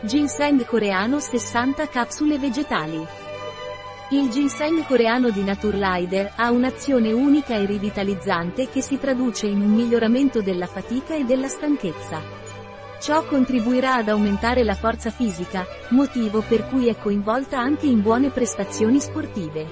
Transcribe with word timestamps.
Ginseng 0.00 0.64
coreano 0.64 1.18
60 1.18 1.88
capsule 1.88 2.38
vegetali. 2.38 3.04
Il 4.10 4.30
ginseng 4.30 4.86
coreano 4.86 5.30
di 5.30 5.42
Naturlider 5.42 6.34
ha 6.36 6.52
un'azione 6.52 7.10
unica 7.10 7.56
e 7.56 7.66
rivitalizzante 7.66 8.68
che 8.68 8.80
si 8.80 8.96
traduce 8.96 9.48
in 9.48 9.60
un 9.60 9.72
miglioramento 9.72 10.40
della 10.40 10.66
fatica 10.66 11.16
e 11.16 11.24
della 11.24 11.48
stanchezza. 11.48 12.22
Ciò 13.00 13.24
contribuirà 13.24 13.96
ad 13.96 14.08
aumentare 14.08 14.62
la 14.62 14.74
forza 14.74 15.10
fisica, 15.10 15.66
motivo 15.88 16.44
per 16.46 16.68
cui 16.68 16.86
è 16.86 16.96
coinvolta 16.96 17.58
anche 17.58 17.86
in 17.86 18.00
buone 18.00 18.30
prestazioni 18.30 19.00
sportive. 19.00 19.66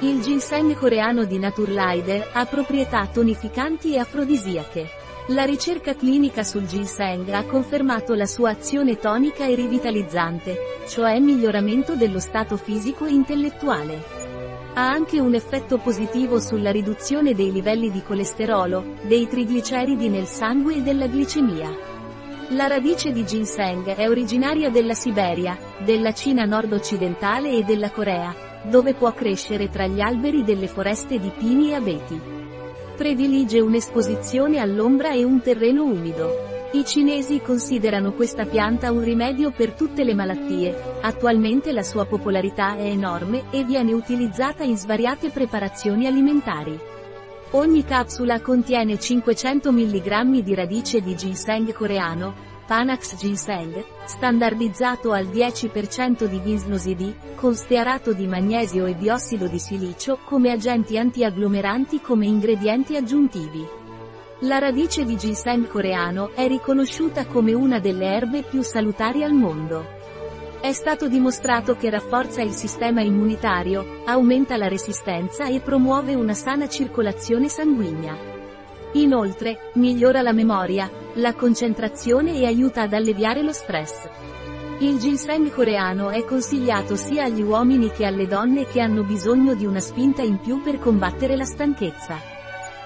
Il 0.00 0.20
ginseng 0.20 0.74
coreano 0.74 1.24
di 1.24 1.38
Naturlider 1.38 2.28
ha 2.34 2.44
proprietà 2.44 3.06
tonificanti 3.06 3.94
e 3.94 4.00
afrodisiache. 4.00 4.95
La 5.30 5.42
ricerca 5.42 5.96
clinica 5.96 6.44
sul 6.44 6.66
ginseng 6.66 7.28
ha 7.30 7.42
confermato 7.42 8.14
la 8.14 8.26
sua 8.26 8.50
azione 8.50 8.96
tonica 8.96 9.44
e 9.44 9.56
rivitalizzante, 9.56 10.56
cioè 10.86 11.18
miglioramento 11.18 11.96
dello 11.96 12.20
stato 12.20 12.56
fisico 12.56 13.06
e 13.06 13.10
intellettuale. 13.10 14.04
Ha 14.74 14.88
anche 14.88 15.18
un 15.18 15.34
effetto 15.34 15.78
positivo 15.78 16.38
sulla 16.38 16.70
riduzione 16.70 17.34
dei 17.34 17.50
livelli 17.50 17.90
di 17.90 18.04
colesterolo, 18.04 18.98
dei 19.02 19.26
trigliceridi 19.26 20.08
nel 20.08 20.26
sangue 20.26 20.76
e 20.76 20.82
della 20.82 21.06
glicemia. 21.06 21.76
La 22.50 22.68
radice 22.68 23.10
di 23.10 23.26
ginseng 23.26 23.84
è 23.96 24.08
originaria 24.08 24.70
della 24.70 24.94
Siberia, 24.94 25.58
della 25.78 26.12
Cina 26.12 26.44
nord-occidentale 26.44 27.50
e 27.50 27.64
della 27.64 27.90
Corea, 27.90 28.32
dove 28.62 28.94
può 28.94 29.12
crescere 29.12 29.70
tra 29.70 29.88
gli 29.88 30.00
alberi 30.00 30.44
delle 30.44 30.68
foreste 30.68 31.18
di 31.18 31.32
pini 31.36 31.70
e 31.70 31.74
abeti. 31.74 32.35
Predilige 32.96 33.60
un'esposizione 33.60 34.58
all'ombra 34.58 35.12
e 35.12 35.22
un 35.22 35.42
terreno 35.42 35.84
umido. 35.84 36.70
I 36.72 36.82
cinesi 36.86 37.42
considerano 37.42 38.12
questa 38.12 38.46
pianta 38.46 38.90
un 38.90 39.02
rimedio 39.02 39.50
per 39.50 39.72
tutte 39.72 40.02
le 40.02 40.14
malattie, 40.14 40.74
attualmente 41.02 41.72
la 41.72 41.82
sua 41.82 42.06
popolarità 42.06 42.74
è 42.78 42.86
enorme 42.86 43.44
e 43.50 43.64
viene 43.64 43.92
utilizzata 43.92 44.64
in 44.64 44.78
svariate 44.78 45.28
preparazioni 45.28 46.06
alimentari. 46.06 46.78
Ogni 47.50 47.84
capsula 47.84 48.40
contiene 48.40 48.98
500 48.98 49.70
mg 49.72 50.40
di 50.40 50.54
radice 50.54 51.02
di 51.02 51.14
ginseng 51.14 51.70
coreano, 51.74 52.55
Panax 52.66 53.16
Ginseng, 53.16 53.84
standardizzato 54.04 55.12
al 55.12 55.26
10% 55.26 56.24
di 56.24 56.42
gisnosidi, 56.42 57.14
con 57.36 57.54
stearato 57.54 58.12
di 58.12 58.26
magnesio 58.26 58.86
e 58.86 58.94
biossido 58.94 59.46
di 59.46 59.60
silicio 59.60 60.18
come 60.24 60.50
agenti 60.50 60.98
antiagglomeranti 60.98 62.00
come 62.00 62.26
ingredienti 62.26 62.96
aggiuntivi. 62.96 63.64
La 64.40 64.58
radice 64.58 65.04
di 65.04 65.16
ginseng 65.16 65.68
coreano 65.68 66.32
è 66.34 66.48
riconosciuta 66.48 67.24
come 67.26 67.52
una 67.52 67.78
delle 67.78 68.06
erbe 68.06 68.42
più 68.42 68.62
salutari 68.62 69.22
al 69.22 69.32
mondo. 69.32 69.86
È 70.60 70.72
stato 70.72 71.08
dimostrato 71.08 71.76
che 71.76 71.88
rafforza 71.88 72.42
il 72.42 72.50
sistema 72.50 73.00
immunitario, 73.00 74.02
aumenta 74.06 74.56
la 74.56 74.66
resistenza 74.66 75.46
e 75.46 75.60
promuove 75.60 76.14
una 76.14 76.34
sana 76.34 76.68
circolazione 76.68 77.48
sanguigna. 77.48 78.35
Inoltre, 78.96 79.70
migliora 79.74 80.22
la 80.22 80.32
memoria, 80.32 80.90
la 81.16 81.34
concentrazione 81.34 82.32
e 82.32 82.46
aiuta 82.46 82.82
ad 82.82 82.94
alleviare 82.94 83.42
lo 83.42 83.52
stress. 83.52 84.08
Il 84.78 84.98
ginseng 84.98 85.50
coreano 85.50 86.08
è 86.08 86.24
consigliato 86.24 86.96
sia 86.96 87.24
agli 87.24 87.42
uomini 87.42 87.90
che 87.90 88.06
alle 88.06 88.26
donne 88.26 88.64
che 88.64 88.80
hanno 88.80 89.02
bisogno 89.02 89.54
di 89.54 89.66
una 89.66 89.80
spinta 89.80 90.22
in 90.22 90.38
più 90.38 90.62
per 90.62 90.78
combattere 90.78 91.36
la 91.36 91.44
stanchezza. 91.44 92.18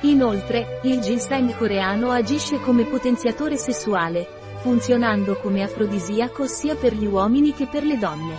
Inoltre, 0.00 0.80
il 0.82 0.98
ginseng 0.98 1.56
coreano 1.56 2.10
agisce 2.10 2.58
come 2.60 2.84
potenziatore 2.84 3.56
sessuale, 3.56 4.26
funzionando 4.56 5.36
come 5.36 5.62
afrodisiaco 5.62 6.46
sia 6.46 6.74
per 6.74 6.94
gli 6.94 7.06
uomini 7.06 7.52
che 7.52 7.68
per 7.68 7.84
le 7.84 7.96
donne. 7.96 8.34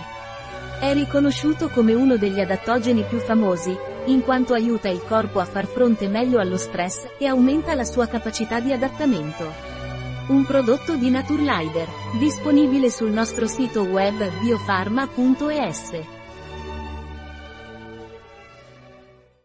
È 0.80 0.92
riconosciuto 0.92 1.70
come 1.70 1.94
uno 1.94 2.18
degli 2.18 2.40
adattogeni 2.40 3.04
più 3.04 3.18
famosi, 3.18 3.74
in 4.06 4.22
quanto 4.22 4.54
aiuta 4.54 4.88
il 4.88 5.02
corpo 5.02 5.40
a 5.40 5.44
far 5.44 5.66
fronte 5.66 6.08
meglio 6.08 6.38
allo 6.38 6.56
stress 6.56 7.06
e 7.18 7.26
aumenta 7.26 7.74
la 7.74 7.84
sua 7.84 8.06
capacità 8.06 8.60
di 8.60 8.72
adattamento. 8.72 9.72
Un 10.28 10.44
prodotto 10.44 10.96
di 10.96 11.10
Naturlider, 11.10 11.86
disponibile 12.18 12.90
sul 12.90 13.10
nostro 13.10 13.46
sito 13.46 13.82
web 13.82 14.16
biofarma.es. 14.40 16.23